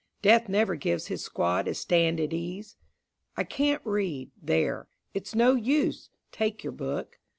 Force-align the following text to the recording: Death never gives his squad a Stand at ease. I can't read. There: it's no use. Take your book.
Death 0.23 0.49
never 0.49 0.73
gives 0.75 1.09
his 1.09 1.23
squad 1.23 1.67
a 1.67 1.75
Stand 1.75 2.19
at 2.19 2.33
ease. 2.33 2.75
I 3.37 3.43
can't 3.43 3.83
read. 3.85 4.31
There: 4.41 4.87
it's 5.13 5.35
no 5.35 5.53
use. 5.53 6.09
Take 6.31 6.63
your 6.63 6.73
book. 6.73 7.19